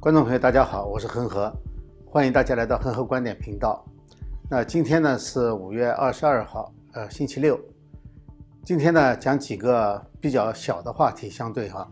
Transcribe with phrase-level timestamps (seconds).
[0.00, 1.52] 观众朋友，大家好，我是恒河，
[2.06, 3.84] 欢迎大家来到恒河观点频道。
[4.48, 7.58] 那今天呢是五月二十二号，呃，星期六。
[8.64, 11.90] 今天呢讲几个比较小的话题，相对哈。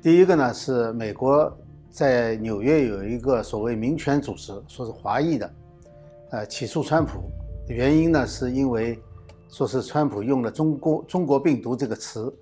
[0.00, 1.52] 第一个呢是美国
[1.90, 5.52] 在纽约有一个所谓民权组织，说是华裔的，
[6.30, 7.18] 呃，起诉川普，
[7.66, 8.96] 原因呢是因为
[9.48, 12.32] 说是川普用了“中国中国病毒”这个词，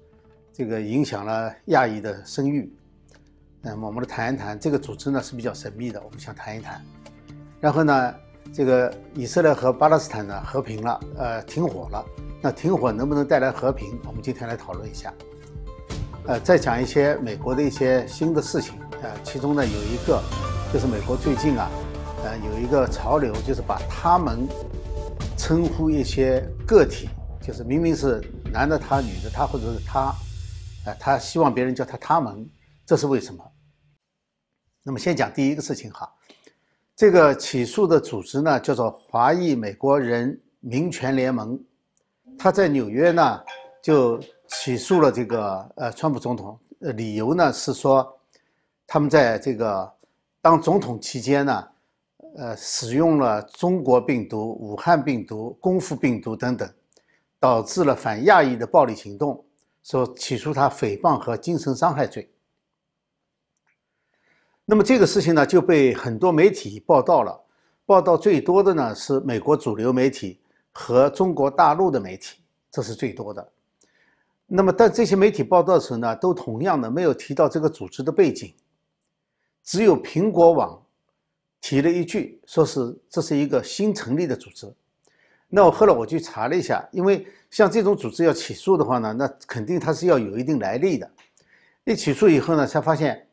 [0.53, 2.71] 这个影响了亚裔的声誉。
[3.61, 6.81] 那么我们来谈一谈这个组织呢是比较神秘的，我们想谈一谈。
[7.61, 8.15] 然后呢，
[8.53, 12.05] 这个以色列和巴勒斯坦呢和平了，呃，停火了。
[12.41, 13.99] 那停火能不能带来和平？
[14.07, 15.13] 我们今天来讨论一下。
[16.27, 18.75] 呃，再讲一些美国的一些新的事情。
[19.03, 20.23] 呃，其中呢有一个
[20.73, 21.69] 就是美国最近啊，
[22.25, 24.47] 呃，有一个潮流，就是把他们
[25.37, 27.09] 称呼一些个体，
[27.41, 28.23] 就是明明是
[28.53, 30.15] 男的他、女的他或者是他，
[30.87, 32.49] 呃，他希望别人叫他他们。
[32.89, 33.45] 这是为什么？
[34.83, 36.11] 那么先讲第一个事情哈，
[36.97, 41.63] 这个起诉的组织呢叫做华裔美国人民权联盟，
[42.39, 43.45] 他在纽约呢
[43.83, 48.19] 就起诉了这个呃川普总统，呃理由呢是说
[48.87, 49.93] 他们在这个
[50.41, 51.69] 当总统期间呢，
[52.39, 56.67] 呃使用了中国病毒、武汉病毒、功夫病毒等等，
[57.39, 59.45] 导致了反亚裔的暴力行动，
[59.83, 62.27] 说起诉他诽谤和精神伤害罪。
[64.71, 67.43] 那么这个事情呢，就被很多媒体报道了。
[67.87, 70.39] 报道最多的呢是美国主流媒体
[70.73, 73.51] 和中国大陆的媒体，这是最多的。
[74.47, 78.53] 那么，但这些媒体报道的时候呢，都同样的没有提到这个组织的背景，
[79.65, 80.85] 只有苹果网
[81.63, 84.71] 提了一句，说是这是一个新成立的组织。
[85.49, 91.11] 那我后来我去查了一下，因为像这种组织要起诉的话呢，那肯定它是要有一定来历的。
[91.87, 93.25] 一起诉以后呢，才发现。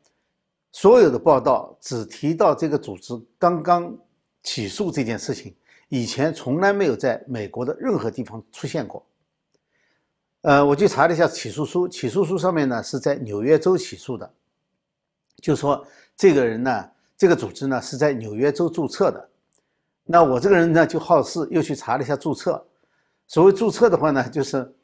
[0.78, 3.96] 所有的报道只提到这个组织刚刚
[4.42, 5.56] 起诉这件事情，
[5.88, 9.02] 以前从来没有在美国的任何地方出现过。
[10.42, 14.30] 呃，我去查了一下起诉书，起诉书上面呢是在纽约州起诉的，
[15.36, 15.82] 就说
[16.14, 19.30] 这个人呢，这个组织呢是在纽约州注册的。
[20.04, 22.62] 那我这个人呢就好事，又去查了一下注册。
[23.26, 24.75] 所谓注册的话呢，就是。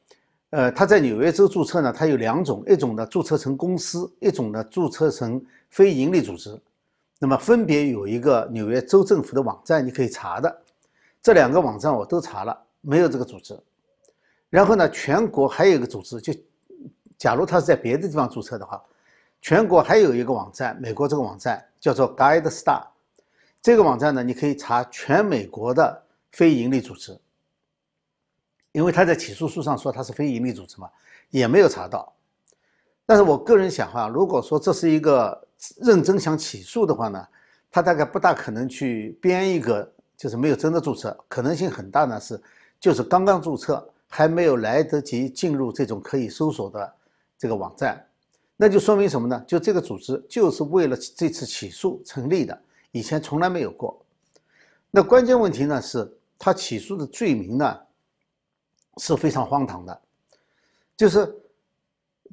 [0.52, 6.60] 呃，他在纽约州注册呢，它有两种，一种呢注册成公司，一种呢注册成非营利组织。
[7.18, 10.62] 那么分别有一个纽约州政府的网站，你可以查的。
[11.22, 13.58] 这两个网站我都查了，没有这个组织。
[14.50, 16.34] 然后呢，全国还有一个组织，就
[17.16, 18.78] 假如他是在别的地方注册的话，
[19.40, 22.82] 全国还有一个网站，美国这个网站叫做 Guide Star。
[23.62, 27.18] 这个网站呢，你可以查全美国的非营利组织。
[28.72, 30.90] 因为他在起诉书上说他是非营利组织嘛，
[31.30, 32.12] 也没有查到。
[33.04, 35.46] 但是我个人想哈，如果说这是一个
[35.76, 37.26] 认真想起诉的话呢，
[37.70, 42.40] 他大概不大可能去编一个就是没有真的注册，可能性很大呢是
[42.80, 46.94] 就是刚刚注册，还没有来得及进入这种可以搜索的
[47.36, 48.02] 这个网站，
[48.56, 49.44] 那就说明什么呢？
[49.46, 52.58] 就这个组织就是为了这次起诉成立的，
[52.92, 54.00] 以前从来没有过。
[54.90, 57.78] 那关键问题呢是他起诉的罪名呢？
[58.98, 60.00] 是非常荒唐的，
[60.96, 61.34] 就是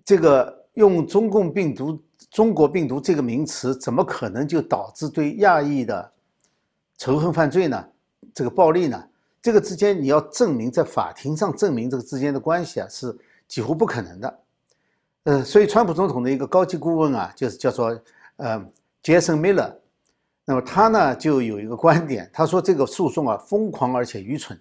[0.03, 6.11] 这个用中共病毒、中国病毒这个名词，怎么可能就导致对亚裔的
[6.97, 7.87] 仇恨犯罪呢？
[8.33, 9.01] 这个暴力呢？
[9.41, 14.39] 这个之间你要证明在法庭上证明这个之间的关系啊，是几乎不可能的。
[15.23, 17.97] 呃，所以川普总统的一个高级顾问啊，就是叫做
[18.35, 18.61] 呃
[19.01, 19.73] 杰森·米勒，
[20.43, 24.59] 那么他呢就有一个观点，他说这个诉讼啊疯狂而且愚蠢。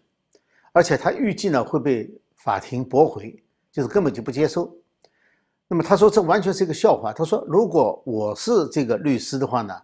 [0.78, 3.36] 而且他预计呢会被法庭驳回，
[3.72, 4.72] 就是根本就不接受。
[5.66, 7.12] 那么他说这完全是一个笑话。
[7.12, 9.74] 他说如果我是这个律师的话呢，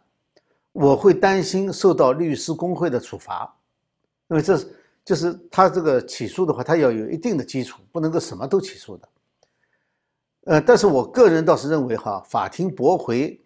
[0.71, 3.53] 我会担心受到律师工会的处罚，
[4.28, 4.69] 因为这是
[5.05, 9.09] 就是他这个起诉的话，他要有一定的基础，不能够什么都起诉的。
[10.44, 13.44] 呃，但是我个人倒是认为哈，法庭驳回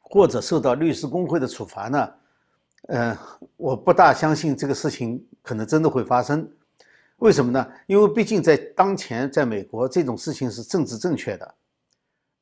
[0.00, 2.10] 或者受到律师工会的处罚呢。
[2.88, 3.16] 嗯，
[3.56, 6.46] 我不大相信这个事情可能真的会发生，
[7.16, 7.66] 为什么呢？
[7.86, 11.54] 因为毕竟在当前，在美国这种事情是政治正确的，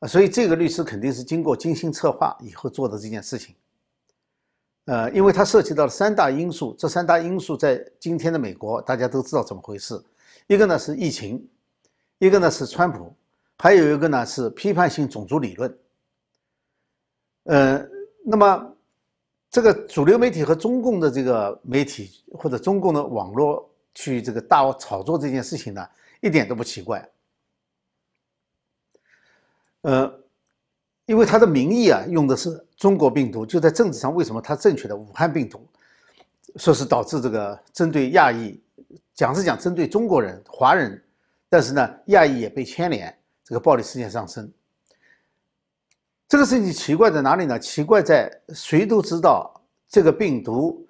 [0.00, 3.54] 啊，所以这个律师肯定是经过精心策划以后做的这件事情。
[4.86, 10.02] 呃，因为它涉及到了三大因素，这三大因素在今天的美国大家都知道怎么回事，
[10.48, 11.48] 一个呢是疫情，
[12.18, 13.14] 一个呢是川普，
[13.58, 15.78] 还有一个呢是批判性种族理论。
[17.44, 17.86] 呃，
[18.24, 18.71] 那么。
[19.52, 25.86] 这个主流媒体和中共的这个媒体或者中共的网络去这个大炒作这件事情呢，
[26.22, 27.06] 一点都不奇怪。
[29.82, 30.10] 呃，
[31.04, 35.68] 因为它的名义啊用的是中国病毒，就在政治上为什么它正确的武汉病毒，
[36.56, 38.58] 说是导致这个针对亚裔，
[39.12, 40.98] 讲是讲针对中国人华人，
[41.50, 43.14] 但是呢亚裔也被牵连，
[43.44, 44.50] 这个暴力事件上升。
[46.32, 47.58] 这个事情奇怪在哪里呢？
[47.58, 49.52] 奇怪在谁都知道
[49.86, 50.88] 这个病毒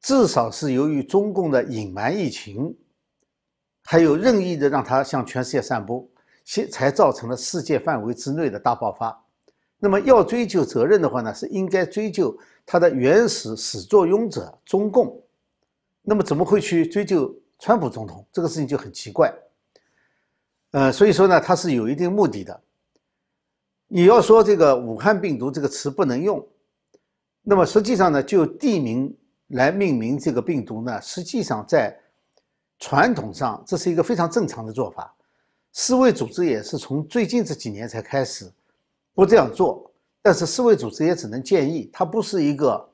[0.00, 2.72] 至少是由于中共的隐瞒疫情，
[3.82, 6.08] 还有任意的让它向全世界散播，
[6.44, 9.20] 才才造成了世界范围之内的大爆发。
[9.80, 15.20] 那么要追究责任的话呢，是应该追究它的原始始作俑者中共。
[16.02, 18.24] 那么怎么会去追究川普总统？
[18.32, 19.34] 这个事情就很奇怪。
[20.70, 22.62] 呃，所以说呢，它是有一定目的的。
[23.88, 26.46] 你要说这个武汉病毒这个词不能用，
[27.42, 29.16] 那么实际上呢，就地名
[29.48, 31.98] 来命名这个病毒呢，实际上在
[32.78, 35.14] 传统上这是一个非常正常的做法。
[35.72, 38.50] 世卫组织也是从最近这几年才开始。
[39.14, 39.90] 不这样做，
[40.22, 42.88] 但是世卫组织也只能建议，它不是一个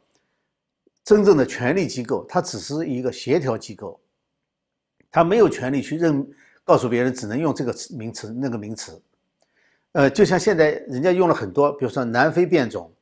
[1.04, 4.00] 真正的权力机构，它只是一个协调机构，
[5.10, 6.26] 它没有权利去认
[6.64, 9.02] 告诉别人只能用这个名词那个名词。
[9.94, 12.92] 呃，就像现在人家用了很多，比如说南非变种、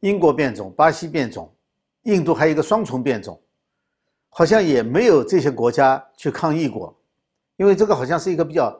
[0.00, 1.48] 英国变种、巴西变种、
[2.02, 3.40] 印度还有一个双重变种，
[4.28, 6.94] 好像也没有这些国家去抗议过，
[7.56, 8.76] 因为这个好像是一个比较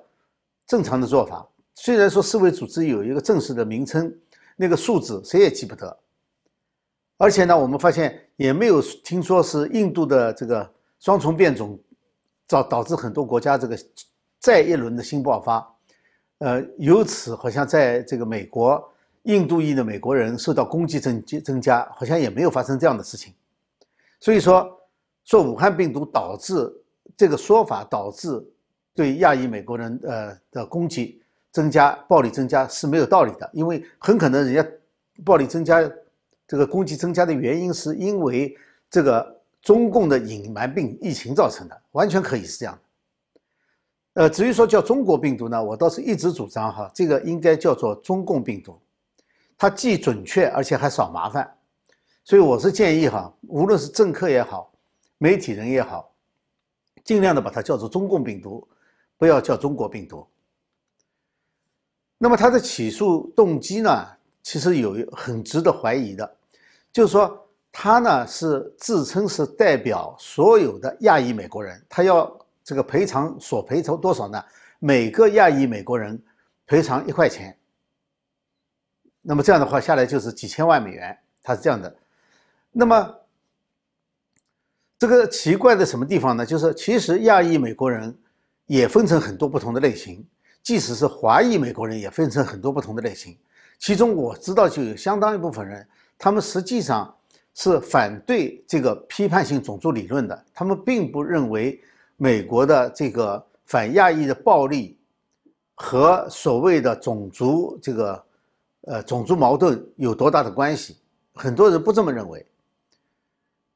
[0.67, 1.49] 正常的做法。
[1.77, 4.13] 虽然说世卫组织有一个正式的名称，
[4.57, 5.97] 那个数字谁也记不得，
[7.19, 10.69] 而且呢，我们发现也没有听说是印度的这个
[10.99, 11.79] 双重变种
[12.49, 13.79] 导导致很多国家这个
[14.41, 15.74] 再一轮的新爆发，
[16.39, 18.93] 呃，由此好像在这个美国
[19.23, 23.33] 印度裔的美国人受到攻击增增加，好像也没有发生这样的事情，
[24.21, 24.79] 所以说
[25.25, 26.71] 说武汉病毒导致
[27.17, 28.45] 这个说法导致
[28.95, 31.21] 对亚裔美国人呃的攻击。
[31.55, 34.71] 增加暴力增加是没有道理的，因为很可能人家
[35.25, 35.89] 暴力增加，
[36.49, 38.53] 这个攻击增加的原因是因为
[38.91, 42.77] 这个中共的隐瞒病疫情造成的，完全可以是这样。
[44.15, 48.79] 呃，至于说叫中国病毒呢，我倒是一直主张哈，这个应该叫做中共病毒，
[49.59, 51.53] 它既准确而且还少麻烦，
[52.23, 54.73] 所以我是建议哈，无论是政客也好，
[55.19, 56.13] 媒体人也好，
[57.03, 58.67] 尽量的把它叫做中共病毒，
[59.19, 60.25] 不要叫中国病毒。
[62.17, 64.07] 那么他的起诉动机呢，
[64.45, 66.37] 其实有很值得怀疑的，
[66.93, 67.37] 就是说
[67.73, 72.33] 他呢是自称是代表所有的亚裔美国人，他要
[72.65, 74.43] 这个赔偿索赔偿多少呢？
[74.79, 76.21] 每个亚裔美国人
[76.67, 77.57] 赔偿一块钱。
[79.21, 81.95] 那么这样的话下来就是几千万美元，他是这样的。
[82.73, 83.15] 那么
[84.99, 86.45] 这个奇怪的什么地方呢？
[86.45, 88.17] 就是其实亚裔美国人
[88.67, 90.27] 也分成很多不同的类型。
[90.63, 93.37] 即使是华裔美国人，也分成很多不同的类型。
[93.79, 95.87] 其中我知道就有相当一部分人，
[96.17, 97.15] 他们实际上
[97.53, 100.45] 是反对这个批判性种族理论的。
[100.55, 101.79] 他们并不认为
[102.17, 104.99] 美国的这个反亚裔的暴力
[105.75, 108.25] 和所谓的种族这个
[108.83, 110.97] 呃种族矛盾有多大的关系。
[111.35, 112.47] 很多人不这么认为。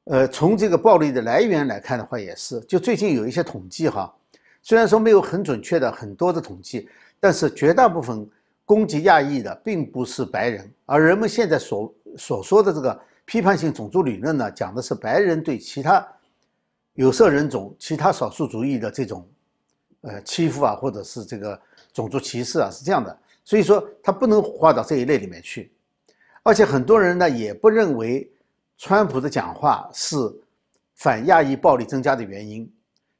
[0.05, 2.59] 呃，从这个暴力的来源来看的话，也是。
[2.61, 4.11] 就最近有一些统计哈。
[4.63, 6.89] 虽然说没有很准确的很多的统计，
[7.19, 8.27] 但是绝大部分
[8.65, 16.05] 攻击亚裔的并不是白人，而人们现在所所说的这个批判性种族理论呢，讲的是白人对其他
[16.99, 19.25] 有色人种、其他少数族裔的这种
[20.01, 21.57] 呃欺负啊，或者是这个
[21.93, 23.17] 种族歧视啊，是这样的。
[23.45, 25.71] 所以说，他不能划到这一类里面去。
[26.43, 28.29] 而且很多人呢也不认为
[28.77, 30.17] 川普的讲话是
[30.95, 32.69] 反亚裔暴力增加的原因。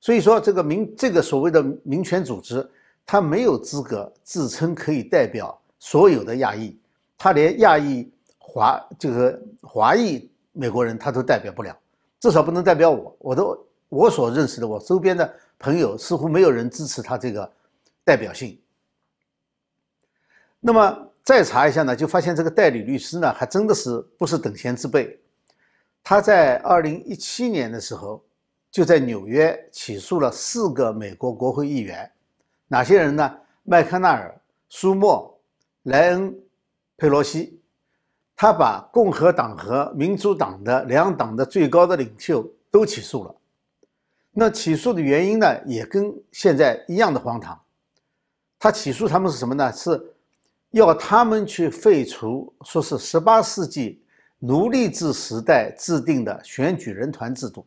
[0.01, 2.69] 所以说，这个民这个所谓的民权组织，
[3.05, 6.77] 他没有资格自称可以代表所有的亚裔，
[7.17, 11.74] 他连亚裔华这个华裔美国人他都代表不了，
[12.19, 13.15] 至少不能代表我。
[13.19, 13.57] 我都
[13.89, 17.51] 我所认识的我周边的朋友，似乎没有人支持他这个
[18.05, 18.58] 代表性。
[20.60, 25.19] 那么再查一下呢，就发现这个代理律师呢，还真的是不是等闲之辈。
[26.03, 28.24] 他在二零一七年的时候。
[28.72, 32.08] 就在纽约起诉了四个美国国会议员，
[32.67, 33.38] 哪些人呢？
[33.63, 35.36] 麦康奈尔、舒默、
[35.86, 36.39] 莱恩、
[36.96, 37.60] 佩洛西。
[38.36, 43.36] 他把共和党和民主党的两党的最高的领袖都起诉了。
[44.39, 47.60] 那起诉的原因呢，也跟现在一样的荒唐。
[48.58, 49.69] 他起诉他们是什么呢？
[49.74, 50.01] 是
[50.72, 54.01] 要他们去废除，说是十八世纪
[54.39, 57.65] 奴隶制时代制定的选举人团制度。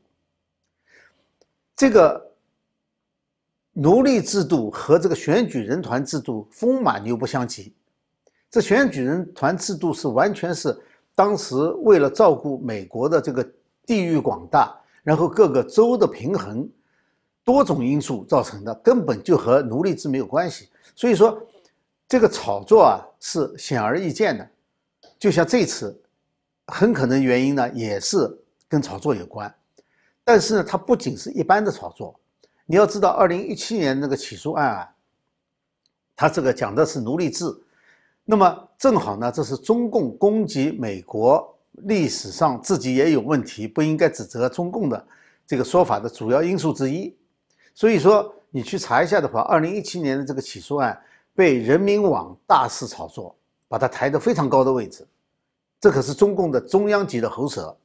[1.76, 2.32] 这个
[3.72, 7.74] 奴隶制度和这个选举人团制度风马牛不相及，
[8.50, 10.74] 这选举人团制度是完全是
[11.14, 13.46] 当时为了照顾美国的这个
[13.84, 16.68] 地域广大，然后各个州的平衡，
[17.44, 20.68] 多种因素造成的，根本就和奴隶制没有关系。
[20.94, 21.40] 所以说，
[22.08, 24.48] 这个炒作啊是显而易见的。
[25.18, 26.00] 就像这次，
[26.66, 28.30] 很可能原因呢也是
[28.68, 29.52] 跟炒作有关。
[30.24, 32.14] 但是呢，它不仅是一般的炒作，
[32.64, 34.88] 你要知道，二零一七年那个起诉案啊，
[36.14, 37.46] 它这个讲的是奴隶制。
[38.24, 45.06] 那么正好呢，这是中共攻击美国历史上自己也有问题，不应该指责中共的
[45.46, 47.16] 这个说法的主要因素之一。
[47.74, 51.00] 所以说，你去查一下的话，二零一七年的这个起诉案
[51.34, 53.34] 被人民网大肆炒作，
[53.68, 55.06] 把它抬得非常高的位置，
[55.80, 57.76] 这可是中共的中央级的喉舌。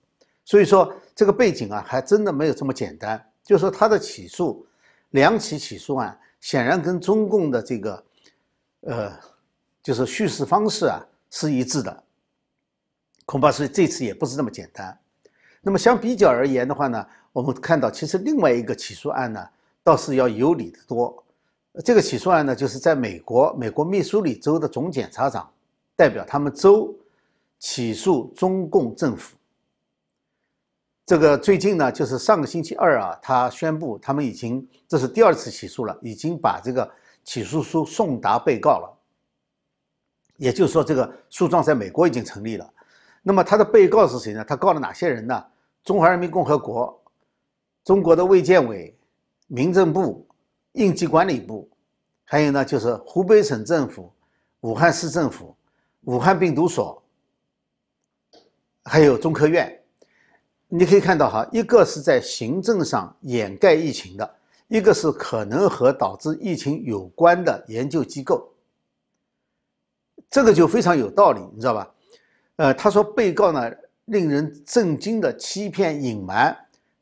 [0.45, 3.23] 所以说，这个背景啊，还真的没有这么简单。
[3.43, 4.65] 就是说，他的起诉
[5.11, 8.03] 两起起诉案，显然跟中共的这个，
[8.81, 9.11] 呃。
[9.83, 12.03] 就是叙事方式啊是一致的，
[13.27, 14.97] 恐怕是这次也不是那么简单。
[15.59, 19.45] 那么相比较而言的话呢，我们看到其实另外一个起诉案呢
[19.83, 21.21] 倒是要有理得多。
[21.83, 25.51] 这个起诉案呢，就是在美国美国密苏里州的总检察长
[25.93, 26.97] 代表他们州
[27.59, 29.35] 起诉中共政府。
[31.05, 36.89] 这个最近呢，就是上个星期二啊，他宣布他们已经这是第二次起诉了，已经把这个
[37.25, 38.97] 起诉书送达被告了。
[40.37, 42.73] 也就是说，这个诉状在美国已经成立了。
[43.27, 44.45] 那么，他的被告是谁呢？
[44.47, 45.45] 他告了哪些人呢？
[45.83, 46.97] 中华人民共和国、
[47.83, 48.97] 中国的卫健委、
[49.47, 50.25] 民政部、
[50.71, 51.69] 应急管理部，
[52.23, 54.09] 还有呢，就是湖北省政府、
[54.61, 55.53] 武汉市政府、
[56.05, 57.03] 武汉病毒所，
[58.85, 59.77] 还有中科院。
[60.69, 64.35] 你可以看到，哈，一个是在行政上掩盖疫情的，
[64.69, 68.49] 一个是可能和导致疫情有关的研究机构。
[70.29, 71.91] 这个就非常有道理，你知道吧？
[72.57, 73.71] 呃，他说被告呢
[74.05, 76.55] 令人震惊的欺骗、隐瞒、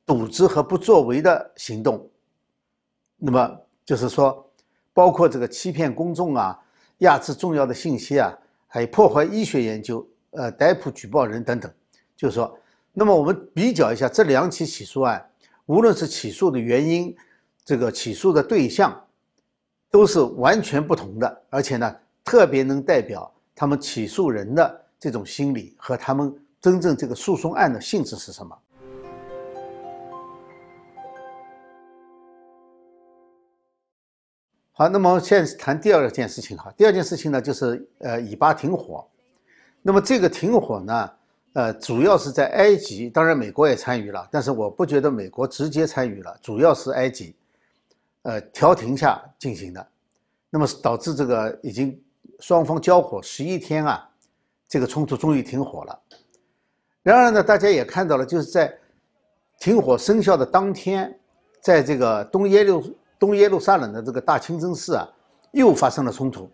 [0.06, 2.10] 渎职和不作为的行动，
[3.18, 4.50] 那么就是说，
[4.94, 6.58] 包括这个欺骗公众啊、
[7.00, 11.72] 压制重要的信息啊，还有破坏医学研究、呃逮捕举报人等等。
[12.16, 12.58] 就是说，
[12.94, 15.30] 那么我们比较一下这两起起诉案，
[15.66, 17.16] 无论是起诉的原因、
[17.66, 19.06] 这个起诉的对象，
[19.92, 21.96] 都是完全不同的，而且呢。
[22.28, 28.58] 特别能代表他们起诉人的这种心理和他们真正这个诉讼案的性质是什么？
[34.72, 36.74] 好，那么现在谈第二件事情哈。
[36.76, 39.08] 第二件事情呢，就是呃以巴停火。
[39.82, 41.12] 那么这个停火呢，
[41.54, 47.36] 呃，主要是在埃及，当然美国也参与了，但是我不觉得美国直接参与了，主要是埃及，
[48.24, 49.88] 呃调停下进行的。
[50.50, 52.02] 那么导致这个已经。
[52.42, 54.10] 双方交火十一天啊，
[54.68, 56.00] 这个冲突终于停火了。
[57.04, 58.76] 然而呢，大家也看到了，就是在
[59.60, 61.20] 停火生效的当天，
[61.62, 65.08] 在这个东耶路东耶路撒冷的这个大清真寺啊，
[65.52, 66.50] 又发生了冲突。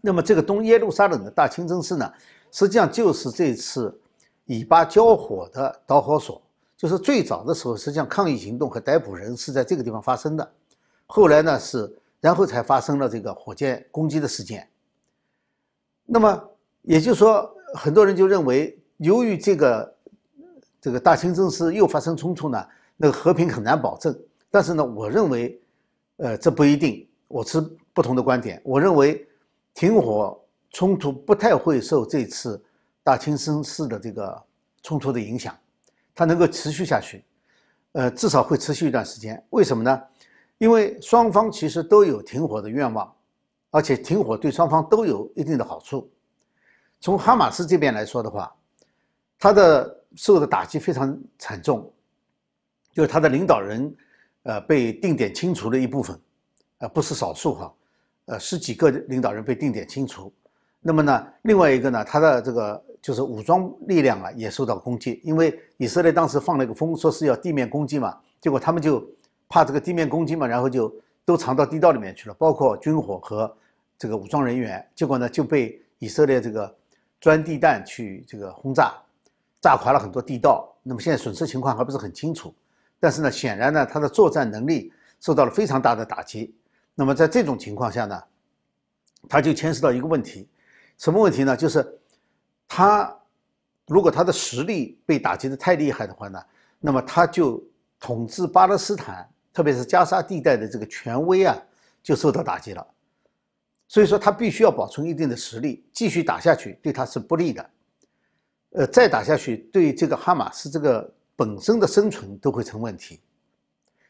[0.00, 2.12] 那么这个东耶路撒冷的大清真寺呢，
[2.50, 3.98] 实际上就是这次
[4.44, 6.40] 以巴交火的导火索。
[6.76, 10.52] 就是最早的时候，实际上抗议行动和逮捕人是在这个地方发生的。
[11.06, 11.98] 后来呢是。
[12.22, 14.70] 然后才发生了这个火箭攻击的事件。
[16.06, 16.50] 那么
[16.82, 19.94] 也就是说，很多人就认为，由于这个
[20.80, 24.16] 这个大清真寺又发生冲突呢，那个和平很难保证。
[24.50, 25.60] 但是呢，我认为，
[26.16, 27.08] 呃，这不一定。
[27.28, 27.60] 我持
[27.94, 28.60] 不同的观点。
[28.62, 29.26] 我认为，
[29.72, 30.38] 停火
[30.70, 32.62] 冲突不太会受这次
[33.02, 34.42] 大清真寺的这个
[34.82, 35.56] 冲突的影响，
[36.14, 37.24] 它能够持续下去，
[37.92, 39.42] 呃，至少会持续一段时间。
[39.48, 40.02] 为什么呢？
[40.58, 43.10] 因为双方其实都有停火的愿望，
[43.70, 46.10] 而且停火对双方都有一定的好处。
[47.02, 48.50] 从哈马斯这边来说的话，
[49.38, 51.92] 他的受的打击非常惨重，
[52.94, 53.94] 就是他的领导人，
[54.44, 56.18] 呃，被定点清除了一部分，
[56.78, 57.74] 呃，不是少数哈，
[58.26, 60.32] 呃，十几个领导人被定点清除。
[60.80, 69.06] 那么呢，另外一个呢，他的这个就是武装力量啊也受到攻击，因为以色列当时放了一个风，说是要地面攻击嘛，结果他们就。
[69.48, 70.90] 怕这个地面攻击嘛，然后就
[71.26, 73.54] 都藏到地道里面去了，包括军火和
[73.98, 74.82] 这个武装人员。
[74.94, 76.74] 结果呢，就被以色列这个
[77.22, 78.92] 钻地弹去这个轰炸，
[79.60, 80.70] 炸垮了很多地道。
[80.82, 82.54] 那么现在损失情况还不是很清楚，
[83.00, 86.54] 但是呢，显然呢，他的作战能力受到了非常大的打击。
[86.94, 88.22] 那么在这种情况下呢，
[89.28, 90.46] 他就牵涉到一个问题，
[90.98, 91.56] 什么问题呢？
[91.56, 91.98] 就是
[92.68, 93.16] 他
[93.86, 96.44] 如果他的实力被打击的太厉害的话呢，
[96.78, 97.62] 那么他就
[97.98, 99.26] 统治巴勒斯坦。
[99.54, 101.54] 特别是加沙地带的这个权威啊，
[102.02, 102.86] 就受到打击了。
[103.92, 107.70] 所以说他必须要保存一定的实力，继续打下去对他是不利的。
[108.70, 113.20] 呃，再打下去对这个哈马斯这个本身的生存都会成问题。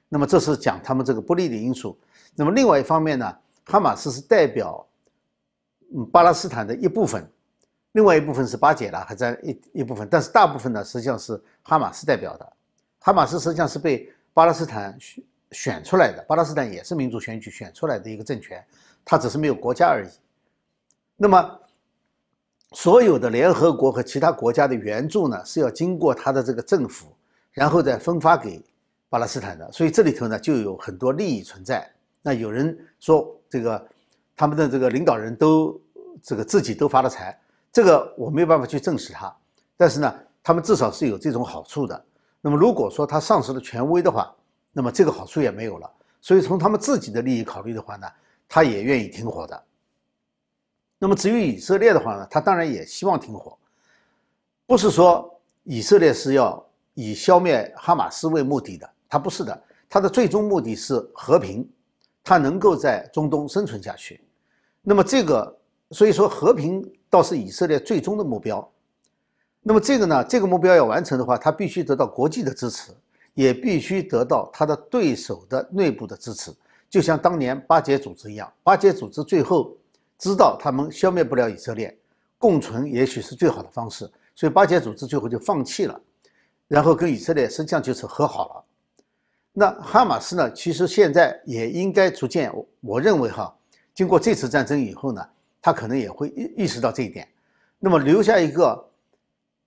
[0.08, 1.98] 那么这是讲他们这个不利的因素。
[2.36, 4.86] 那么另外一方面呢，哈马斯是代表
[5.92, 7.28] 嗯巴勒斯坦的一部分，
[7.90, 12.52] 另外一部分是巴解了还在一一部分，但是大部分呢实际上是哈马斯代表的。
[13.00, 18.64] 哈马斯实际上是被巴勒斯坦选选出来的，巴勒斯坦也是民主选举选出来的一个政权，
[19.04, 20.08] 它只是没有国家而已。
[21.16, 21.60] 那么
[22.72, 27.14] 所有的联合国和其他国家的援助呢，是要经过他的这个政府，
[27.52, 28.64] 然后再分发给
[29.10, 31.86] 巴勒斯坦的，所以这里头呢就有很多利益存在。
[32.22, 33.86] 那有人说这个
[34.34, 35.78] 他们的这个领导人都
[36.22, 37.38] 这个自己都发了财，
[37.70, 39.34] 这个我没有办法去证实他，
[39.76, 42.04] 但是呢，他们至少是有这种好处的。
[42.40, 44.34] 那么如果说他丧失了权威的话，
[44.72, 45.90] 那么这个好处也没有了。
[46.20, 48.06] 所以从他们自己的利益考虑的话呢，
[48.54, 49.64] 他也愿意停火的。
[50.98, 53.56] 那么至于以色列的话呢，他当然也希望停火，
[54.66, 61.66] 不是说以色列是要以消灭哈马斯为目的的，他不是的，他的最终目的是和平，
[62.22, 64.20] 他能够在中东生存下去。
[64.82, 65.58] 那么这个，
[65.92, 68.70] 所以说和平倒是以色列最终的目标。
[69.62, 72.92] 那么这个呢，这个目标要完成的话，他必须得到国际的支持，
[73.32, 76.52] 也必须得到他的对手的内部的支持，
[76.92, 79.74] 就像当年巴解组织一样，巴解组织最后。
[80.18, 81.98] 知道他们消灭不了以色列，
[82.38, 86.00] 共存也许是最好的方式，所以巴解组织最后就放弃了，
[86.68, 88.64] 然后跟以色列实际上就是和好了。
[89.52, 90.52] 那哈马斯呢？
[90.52, 93.52] 其实现在也应该逐渐，我认为哈，
[93.92, 95.28] 经过这次战争以后呢，
[95.60, 97.26] 他可能也会意意识到这一点。
[97.80, 98.80] 那么留下一个，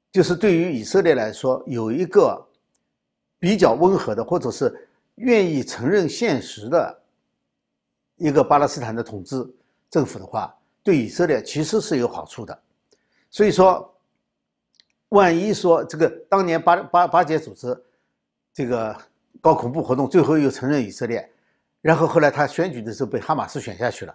[0.10, 2.42] 就是对于以色列来说，有一个
[3.40, 6.98] 比较温和的，或者是愿意承认现实的
[8.18, 9.46] 一个巴勒斯坦的统治。
[9.88, 10.54] 政府的话
[10.84, 12.60] 对以色列其实是有好处的，
[13.30, 13.96] 所以说，
[15.10, 17.82] 万一说这个当年巴巴巴解组织
[18.54, 18.94] 这个
[19.40, 21.32] 搞恐怖活动，最后又承认以色列，
[21.82, 24.14] 然后后来他选举的时候被哈马斯选下去了，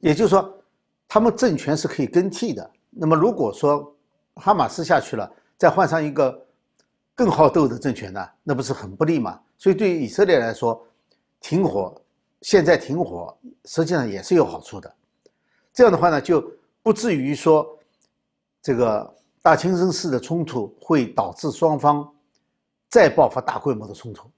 [0.00, 0.52] 也就是说，
[1.06, 2.68] 他们政权是可以更替的。
[2.90, 3.94] 那么如果说
[4.34, 6.46] 哈马斯下去了，再换上一个
[7.14, 9.38] 更好斗的政权呢，那不是很不利吗？
[9.56, 10.84] 所以对于以色列来说，
[11.40, 11.94] 停火
[12.42, 14.94] 现在停火实际上也是有好处的。
[15.72, 16.44] 这样的话呢，就
[16.82, 17.66] 不至于说
[18.60, 22.06] 这个大清真寺的冲突会导致双方
[22.90, 24.28] 再爆发大规模的冲突。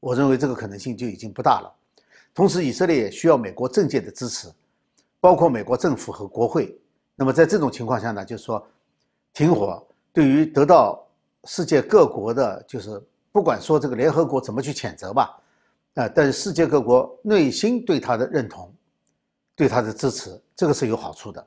[0.00, 1.74] 我认为这个可能性就已经不大了。
[2.32, 4.48] 同时，以色列也需要美国政界的支持，
[5.20, 6.80] 包括美国政府和国会。
[7.16, 8.64] 那么在这种情况下呢，就是说
[9.32, 11.04] 停火对于得到
[11.44, 15.36] 世界各国的，就是不管说这个联合国怎么去谴责吧，
[15.98, 18.72] 啊，但是世界各国内心对他的认同。
[19.56, 21.44] 对他的支持，这个是有好处的。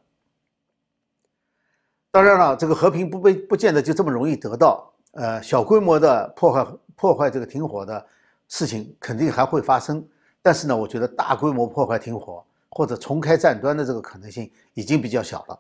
[2.11, 4.93] 当然了，这个和平不被不见得就这么容易得到。
[5.11, 8.05] 呃，小规模的破坏破坏这个停火的
[8.49, 10.05] 事情肯定还会发生，
[10.41, 15.57] 但是呢，我觉得大规模破坏停火或者重开战端的这个可能性已经比较小了。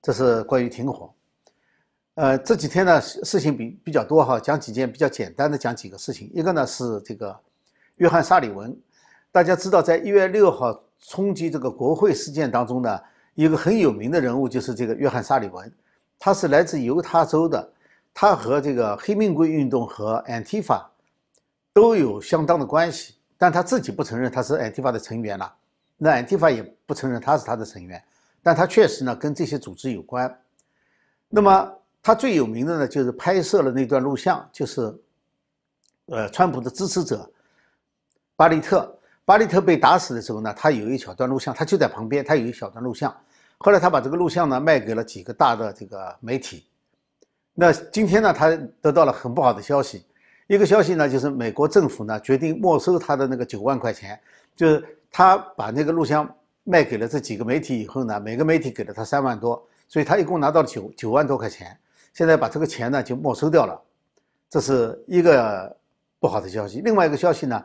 [0.00, 1.12] 这是关于停火。
[2.14, 6.30] 呃，这几天呢事事情比比较多哈，讲几件比较简单的，讲几个事情。
[6.32, 7.36] 一个呢是这个
[8.00, 8.76] 约翰沙里文，
[9.30, 10.82] 大家知道，在一月六号。
[11.02, 13.00] 冲击这个国会事件当中呢，
[13.32, 15.72] 一个很有名的人物就是这个约翰·沙里文，
[16.18, 17.72] 他是来自犹他州的，
[18.12, 20.84] 他和这个黑命贵运动和 Antifa
[21.72, 25.50] 都有相当的关系，但他自己不承认他是 Antifa 的成员了，
[25.96, 28.04] 那 Antifa 也不承认他是他的成员，
[28.42, 30.38] 但他确实呢跟这些组织有关。
[31.30, 34.94] 那么他最有名的呢就是拍摄了那段录像，就是
[36.08, 37.32] 呃川普的支持者
[38.40, 38.96] 巴利特。
[39.26, 43.14] 巴利特被打死的时候呢，他有一小段录像，他就在旁边，他有一小段录像。
[43.58, 46.64] 后来他把这个录像呢卖给了几个大的这个媒体。
[47.52, 48.48] 那今天呢，他
[48.80, 50.06] 得到了很不好的消息，
[50.46, 54.18] 一个消息呢就是美国政府呢决定没收他的那个九万块钱，
[54.56, 56.26] 就是他把那个录像
[56.64, 61.76] 卖给了这几个媒体以后呢，每个媒体给了他三万多，所以他一共拿到了九九万多块钱。
[62.14, 63.78] 现在把这个钱呢就没收掉了，
[64.48, 65.76] 这是一个
[66.18, 66.80] 不好的消息。
[66.80, 67.62] 另外一个消息呢。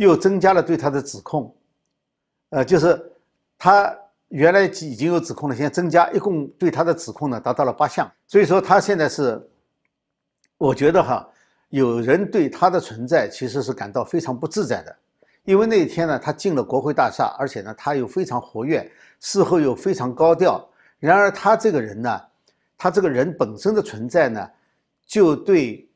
[0.00, 1.54] 又增加了对他的指控，
[2.48, 2.98] 呃，就是
[3.58, 3.94] 他
[4.28, 8.10] 原来已经有指控了，现在增加，一共对他的指控呢达到了八项。
[8.26, 9.38] 所以说他现在是，
[10.56, 11.28] 我觉得哈，
[11.68, 14.96] 有人对他的存在其实是感到非常不自在的，
[15.44, 20.66] 因为那一天呢，他进了国会大厦，而且呢他又非常活跃，事后又非常高调。
[20.98, 22.18] 然而他这个人呢，
[22.78, 24.48] 他这个人本身的存在呢，
[25.06, 25.86] 就对。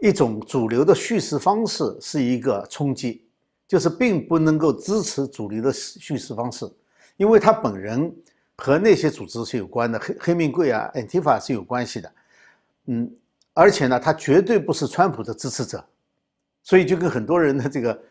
[0.00, 3.24] 一种主流的叙事方式是一个冲击，
[3.66, 6.70] 就是并不能够支持主流的叙事方式，
[7.16, 8.14] 因为他本人
[8.56, 12.12] 和那些组织是有关的，黑黑命贵啊、Antifa 是有关系的，
[12.86, 13.10] 嗯，
[13.54, 15.84] 而且呢，他绝对不是川普的支持者，
[16.62, 18.02] 所以就跟很多人的这个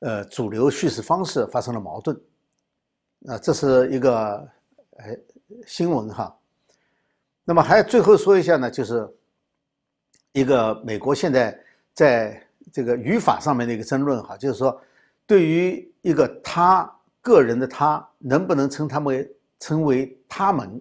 [0.00, 2.18] 呃主流叙事方式发生了矛盾，
[3.26, 4.48] 啊，这是一个
[4.96, 5.16] 呃
[5.66, 6.34] 新闻哈。
[7.44, 9.06] 那么还最后说一下呢，就是
[10.34, 11.58] 一个美国现在
[11.94, 12.38] 在
[12.70, 14.78] 这个语法上面的一个争论哈，就是说
[15.26, 16.88] 对于一个他。
[17.24, 19.26] 个人的他能不能称他们
[19.58, 20.78] 称为他们？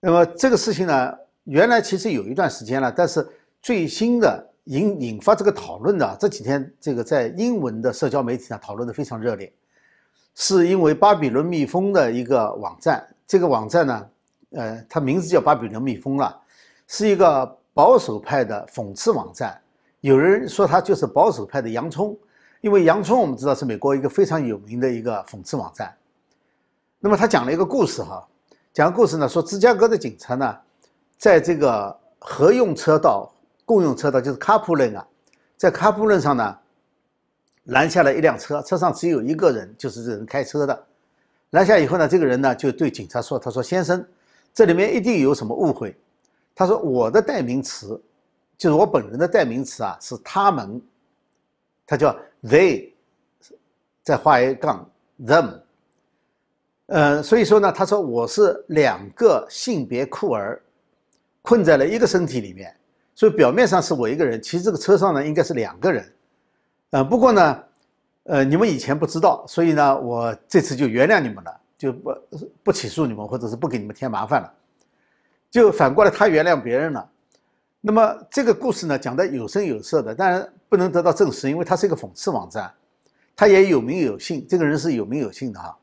[0.00, 1.12] 那么这个事情呢，
[1.44, 3.28] 原来其实有一段时间了，但是
[3.60, 9.52] 最新的引引发这个讨论的这几天，这个在英文的社交媒体上讨论的非常热烈，
[10.34, 14.08] 是因为巴比伦蜜蜂的一个网站，这个网站呢，
[14.52, 16.40] 呃，它名字叫巴比伦蜜蜂了，
[16.88, 19.60] 是一个保守派的讽刺网站，
[20.00, 22.16] 有人说他就是保守派的洋葱。
[22.62, 25.94] 因为洋葱我们知道是美国一个非常有名的一个讽刺网站，
[26.98, 28.26] 那么他讲了一个故事哈，
[28.72, 30.56] 讲个故事呢，说芝加哥的警察呢，
[31.18, 33.30] 在这个合用车道、
[33.66, 35.06] 共用车道就是 carpooling 啊，
[35.58, 36.58] 在 carpooling 上呢，
[37.64, 40.86] 拦下了一辆车，车上只有一个人，就是这人开车的，
[41.50, 44.04] 拦下以后呢，这个人呢就对警察说：“他说先生，
[44.54, 45.94] 这里面一定有什么误会。”
[46.56, 48.00] 他说：“我的代名词，
[48.58, 50.82] 就是我本人的代名词啊，是他们。”
[51.88, 52.90] 他叫 they，
[54.02, 54.90] 再画一杠
[55.24, 55.60] them，
[56.86, 60.60] 呃，所以说呢，他说我是两个性别酷儿
[61.42, 62.74] 困在了一个身体里面，
[63.14, 66.12] 所以表面上是我一个人，其实这个车上呢应该是两个人，
[66.90, 67.64] 呃，不过呢，
[68.24, 72.16] 呃，你们以前不知道，所以呢，我这次就原谅你们了，就不
[72.64, 74.52] 不起诉你们，或者是不给你们添麻烦了，
[75.56, 77.10] 就反过来他原谅别人了。
[77.80, 82.70] 那么这个故事呢，讲的有声有色的，当然不能得到证实，因为它是一个讽刺网站，
[83.34, 85.78] 他也有名有姓，这个人是有名有姓的哈。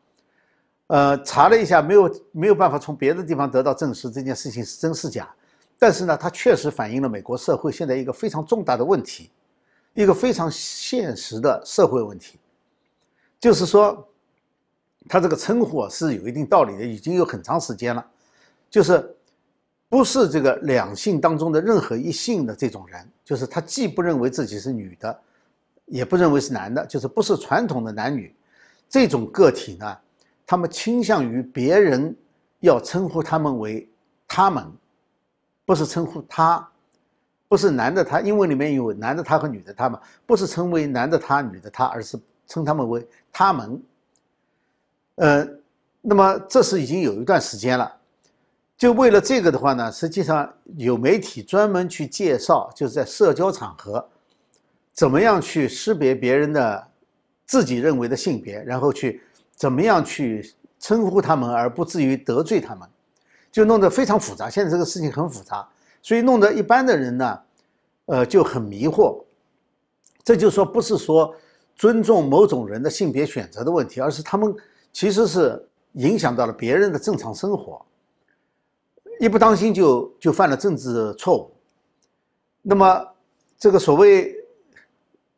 [0.86, 5.28] 呃，查了一下，没有没有办法从别的地方得到证实这件事情是真是假，
[5.80, 9.32] 但是呢，它确实反映了美国社会现在一个非常重大的问题，
[9.96, 12.38] 一个非常现实的社会问题，
[13.40, 14.08] 就是说，
[15.10, 18.06] 他这个称呼是有一定道理的，已经有很长时间了，
[18.70, 19.18] 就是。
[19.94, 25.20] 不是这个两性当中的任何一性的这种人，就是他既不认为自己是女的，
[25.86, 28.36] 也不认为是男的，就是不是传统的男女
[28.90, 29.96] 这种个体呢？
[30.48, 32.16] 他们倾向于别人
[32.62, 33.88] 要称呼他们为
[34.28, 34.66] 他们，
[35.64, 36.68] 不是称呼他，
[37.48, 43.80] 不是男的他，英文里面有男的他和女的他们，不是称为男的他、女的他，而是称他们为他们。
[45.18, 45.48] 呃，
[46.02, 47.96] 那么这是已经有一段时间了。
[48.84, 54.06] 就为了这个的话呢，实际上有媒体专门去介绍，就是在社交场合，
[54.92, 56.86] 怎么样去识别别人的
[57.46, 59.22] 自己认为的性别，然后去
[59.56, 62.86] 怎么样去称呼他们，而不至于得罪他们，
[63.50, 64.50] 就弄得非常复杂。
[64.50, 65.66] 现在这个事情很复杂，
[66.02, 67.40] 所以弄得一般的人呢，
[68.08, 69.18] 呃，就很迷惑。
[70.26, 71.34] 这就说不是说
[71.74, 74.54] 尊重某种人的性别选择的问题，而是他们
[74.92, 77.82] 其实是影响到了别人的正常生活。
[79.24, 81.52] 一不当心就就犯了政治错误，
[82.62, 83.08] 那么
[83.58, 84.36] 这个所谓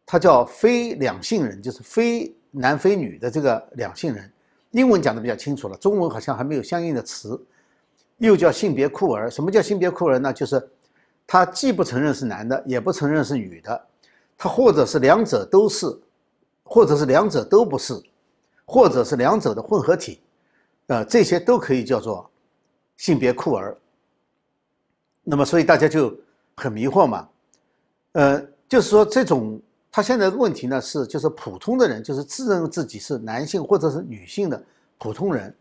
[0.07, 4.33] 他叫非两性人，就是非男非女的这个两性人，
[4.71, 7.39] 英文讲的比较清楚了，中文好像还没有相应的词，
[8.17, 9.29] 又叫性别酷儿。
[9.29, 10.33] 什么叫性别酷儿呢？
[10.33, 10.67] 就是
[11.27, 13.87] 他既不承认是男的，也不承认是女的，
[14.35, 15.85] 他或者是两者都是，
[16.63, 17.93] 或者是两者都不是，
[18.65, 20.21] 或者是两者的混合体，
[20.87, 22.27] 呃，这些都可以叫做。
[22.97, 23.77] 性别酷儿，
[25.23, 26.15] 那么所以大家就
[26.55, 27.27] 很迷惑嘛，
[28.13, 34.63] 呃，就是说这种他现在的问题呢是，就是普通的人，就是自认自己是男性或者是女性的
[34.97, 35.55] 普通人，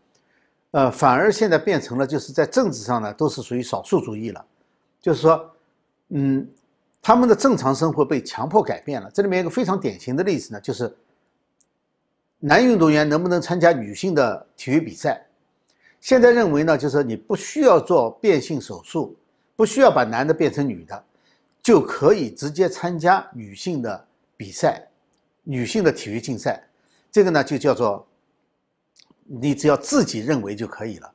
[0.71, 4.45] 呃，反而现在变成了就是在政治上呢都是属于少数主义了，
[5.01, 5.51] 就是说，
[6.09, 6.47] 嗯，
[7.01, 9.09] 他们的正常生活被强迫改变了。
[9.13, 10.93] 这里面一个非常典型的例子呢，就是
[12.39, 15.25] 男运动员能不能参加女性的体育比赛？
[16.05, 19.17] 现在认为呢，就是你不需要做变性手术，
[19.55, 21.03] 不需要把男的变成女的，
[21.63, 24.87] 就可以直接参加女性的比赛，
[25.41, 26.63] 女性的体育竞赛。
[27.11, 28.07] 这个呢，就叫做
[29.23, 31.11] 你只要自己认为就可以了。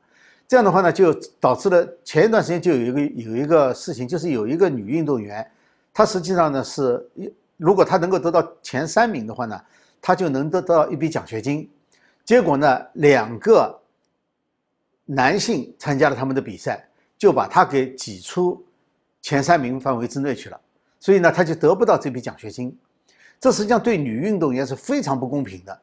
[0.49, 5.49] 这样的话呢，就导致了前一段时间就有一个有一个事情，就是有一个女运动员，
[5.95, 7.09] 她实际上呢是，
[7.57, 9.61] 如果她能够得到前三名的话呢，
[10.03, 11.71] 她就能得到一笔奖学金。
[12.25, 13.80] 结果呢，两个。
[15.13, 18.65] 男性参加了他们的比赛，就把他给挤出
[19.21, 20.61] 前三名范围之内去了，
[21.01, 22.77] 所以呢，他就得不到这笔奖学金。
[23.41, 25.77] 这实际上对女运动员是非常不公平的，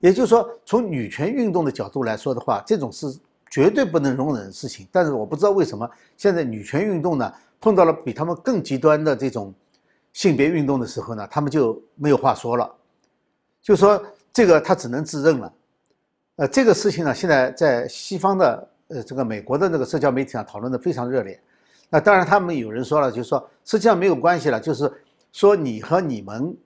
[0.00, 3.06] 也就是说，从女权运动的角度来说的话，这种是
[3.48, 4.86] 绝对不能容忍的事情。
[4.92, 9.54] 但是我不知道为什么现在女权运动呢碰到了比他们更极端的这种
[10.12, 12.70] 性别运动的时候呢，他们就没有话说了，
[13.62, 15.52] 就说这个他只能自认了。
[16.36, 21.40] 呃，这个事情呢，现在在西方的呃这个美国的那个社交媒体上讨论的非常热烈。
[21.90, 24.92] 那当然，他们有人说了，就是说实际上没有关系了，就是
[25.32, 26.56] 说你和你们。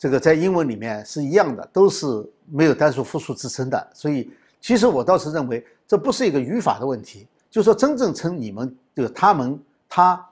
[0.00, 2.06] 这个在英文里面是一样的，都是
[2.46, 10.24] 没有单数复数之称的，所以其实我倒是认为这不是一个语法的问题，就说真正称你们就他们他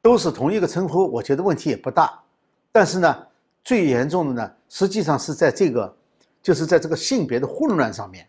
[0.00, 2.18] 都是同一个称呼，我觉得问题也不大。
[2.72, 3.14] 但是呢，
[3.62, 5.94] 最严重的呢，实际上是在这个
[6.42, 8.26] 就是在这个性别的混乱上面，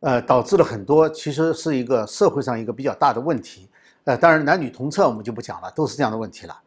[0.00, 3.68] 呃，导致了很多其实是一个社会上一个比较大的问题。
[4.04, 6.60] 呃，当然男女同厕我们就不讲了，都是这样的问题了。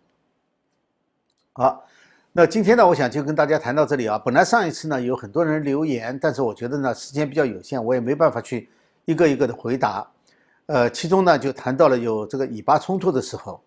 [1.53, 1.85] 好。
[2.31, 4.17] 那今天呢，我想就跟大家谈到这里啊。
[4.19, 8.69] 本来上一次呢有很多人留言，但是我觉得呢时间比较有限，我也没办法去
[9.05, 10.07] 一个一个的回答。
[10.67, 13.59] 呃，其中呢就谈到了有这个以巴冲突的时候，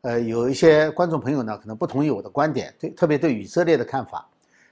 [0.00, 4.26] 呃，有一些观众朋友呢可能不同意我的观点，对，特别对以色列的看法，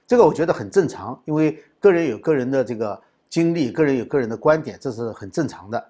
[0.07, 2.99] 这个我觉得很正常，因为个人有个人的这个
[3.35, 5.85] 经历，个人有个人的观点，这是很正常的。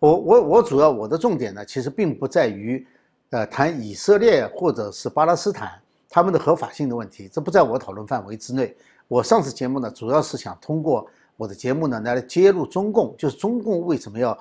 [0.00, 2.84] 我我我主要我的重点呢，其实并不在于，
[3.30, 5.80] 呃，谈以色列或者是巴勒斯坦。
[6.10, 8.76] 他们的合法性的问题，这不在我讨论范围之内。
[9.06, 14.36] 我上次节目呢，主要是想通过我的节目呢来揭露中共，就是中共为什么要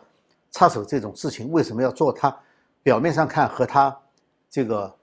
[0.49, 2.35] 插手这种事情，为什么要做他
[2.81, 3.95] 表面上看和他
[4.49, 4.95] 这个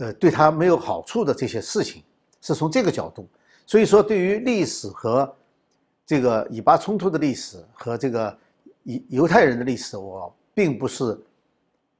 [0.00, 2.02] 呃对他没有好处的这些事情，
[2.40, 3.28] 是从这个角度。
[3.66, 5.32] 所以说，对于历史和
[6.10, 8.36] 这个以巴冲突的历史和这个
[8.82, 11.16] 犹犹太人的历史，我并不是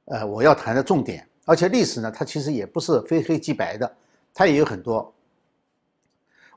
[0.03, 1.25] 呃我要谈的重点。
[1.45, 3.89] 而且历史呢，它其实也不是非黑即白的，
[4.33, 5.13] 它也有很多。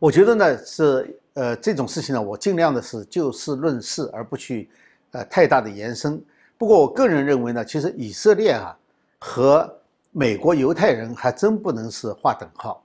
[0.01, 4.69] 我觉得呢，是呃这种事情呢，我尽量的是就事论事，而不去
[5.13, 6.21] 呃太大的延伸。
[6.59, 8.77] 不过我个人认为呢，其实以色列啊
[9.21, 9.73] 和
[10.11, 12.83] 美国犹太人还真不能是划等号，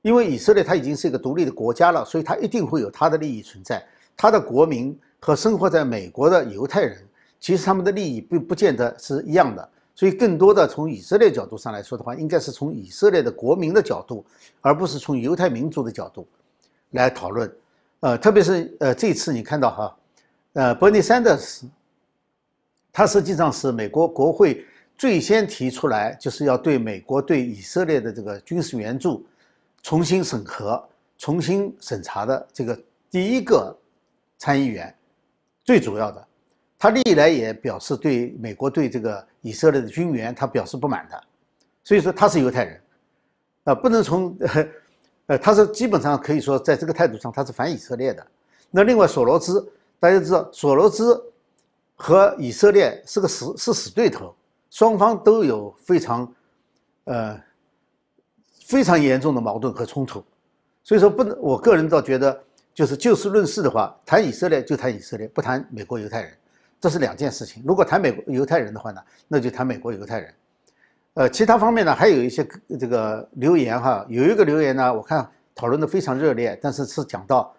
[0.00, 3.86] 因为以色列它已经是一个独立的国家了，所以它一定会有它的利益存在。
[4.18, 6.98] 他的国民和生活在美国的犹太人，
[7.38, 9.66] 其实他们的利益并不见得是一样的。
[9.94, 14.24] 所以，更多的从以色列角度上来说的话，应该是从以色列的国民的角度，
[14.60, 16.26] 而不是从犹太民族的角度
[16.90, 17.52] 来讨论。
[18.00, 19.96] 呃，特别是呃，这次你看到哈，
[20.52, 21.62] 呃，Bernie Sanders，
[22.92, 24.64] 他实际上是美国国会
[24.96, 29.26] 最先提出来，就是要对美国对以色列的这个军事援助
[29.82, 30.80] 重新审核、
[31.18, 33.76] 重新审查的这个第一个
[34.38, 34.94] 参议员，
[35.64, 36.24] 最主要的。
[36.78, 41.20] 他历来也表示对美国对这个以色列的军援，他表示不满的，
[41.82, 42.80] 所以说他是犹太人，
[43.64, 44.38] 啊，不能从，
[45.26, 48.24] 呃，他是基本上可以说在这个态度上他是反以色列的。
[48.70, 51.20] 那另外索罗斯，大家知道索罗斯
[51.96, 54.32] 和以色列是个死是死对头，
[54.70, 56.32] 双方都有非常，
[57.04, 57.42] 呃，
[58.66, 60.24] 非常严重的矛盾和冲突，
[60.84, 62.40] 所以说不能，我个人倒觉得
[62.78, 66.32] 就是就事论事的话，谈以色列就谈以色列，不谈美国犹太人。
[66.80, 67.60] 这是两件事情。
[67.66, 70.32] 如果谈美国犹太人的话呢，那就谈美国犹太人。
[71.14, 72.46] 呃，其他方面呢，还有一些
[72.78, 74.06] 这个留言哈。
[74.08, 77.52] 有一个留言呢，我看讨论的非常热烈，但是是讲到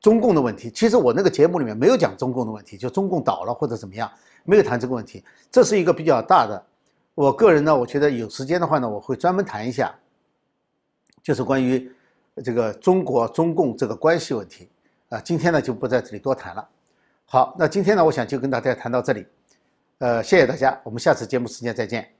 [0.00, 0.70] 中共的问题。
[0.70, 4.08] 其实我那个节目里面没有讲中共的问题，就中共倒了或者怎么样，
[4.44, 5.24] 没有谈这个问题。
[5.50, 6.64] 这是一个比较大的。
[7.16, 9.92] 我个人呢，我觉得有时间的话呢，我会专门谈一下，
[11.24, 11.90] 就是关于
[12.44, 14.68] 这个中国中共这个关系问题。
[15.08, 16.68] 啊，今天呢就不在这里多谈了。
[17.24, 19.26] 好，那今天呢，我想就跟大家谈到这里，
[19.98, 22.19] 呃，谢谢大家，我们下次节目时间再见。